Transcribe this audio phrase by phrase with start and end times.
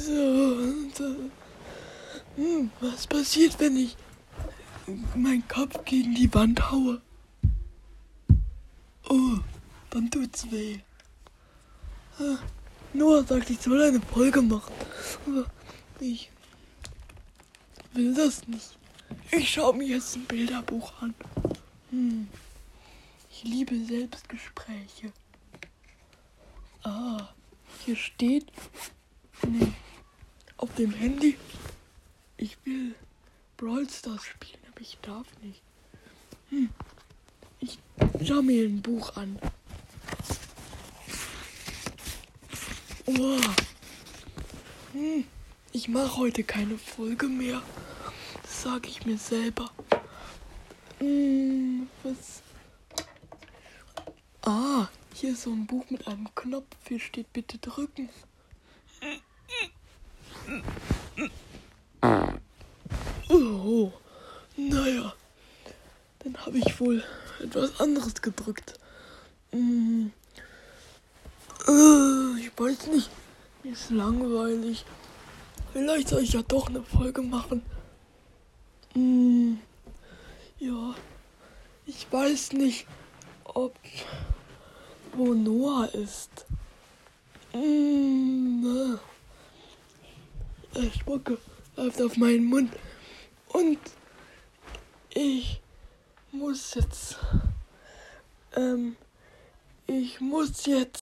[0.00, 1.30] So, und, äh,
[2.36, 3.96] hm, was passiert, wenn ich
[5.14, 7.02] meinen Kopf gegen die Wand haue?
[9.10, 9.38] Oh,
[9.90, 10.78] dann tut's weh.
[12.18, 12.38] Ah,
[12.94, 14.72] Noah sagt, ich soll eine Folge machen.
[16.00, 16.30] Ich
[17.92, 18.78] will das nicht.
[19.32, 21.14] Ich schaue mir jetzt ein Bilderbuch an.
[21.90, 22.28] Hm.
[23.30, 25.12] Ich liebe Selbstgespräche.
[26.84, 27.28] Ah,
[27.84, 28.46] hier steht
[29.46, 29.72] nee,
[30.60, 31.38] auf dem Handy,
[32.36, 32.94] ich will
[33.56, 35.62] Brawl Stars spielen, aber ich darf nicht.
[36.50, 36.68] Hm.
[37.60, 37.78] Ich
[38.22, 39.38] schau mir ein Buch an.
[43.06, 43.40] Oh.
[44.92, 45.24] Hm.
[45.72, 47.62] Ich mache heute keine Folge mehr.
[48.42, 49.70] Das sage ich mir selber.
[50.98, 52.42] Hm, was?
[54.42, 56.76] Ah, hier ist so ein Buch mit einem Knopf.
[56.86, 58.10] Hier steht bitte drücken.
[63.62, 63.92] Oh,
[64.56, 65.12] naja.
[66.20, 67.04] Dann habe ich wohl
[67.42, 68.78] etwas anderes gedrückt.
[69.52, 70.12] Hm.
[71.68, 73.10] Äh, ich weiß nicht.
[73.62, 74.84] Mir ist langweilig.
[75.74, 77.62] Vielleicht soll ich ja doch eine Folge machen.
[78.94, 79.58] Hm.
[80.58, 80.94] Ja.
[81.84, 82.86] Ich weiß nicht,
[83.44, 83.76] ob
[85.12, 86.46] wo Noah ist.
[87.52, 88.96] Äh,
[90.98, 91.36] Spucke
[91.76, 92.72] läuft auf meinen Mund.
[93.52, 93.78] Und
[95.12, 95.60] ich
[96.32, 97.18] muss jetzt.
[98.56, 98.96] Ähm.
[99.92, 100.98] Ich muss jetzt